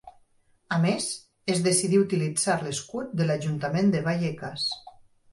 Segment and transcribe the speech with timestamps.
[0.75, 1.09] A més,
[1.55, 4.65] es decidí utilitzar l'escut de l'ajuntament de Vallecas.